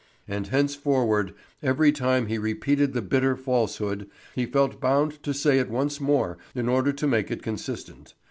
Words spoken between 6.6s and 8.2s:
order to make it consistent.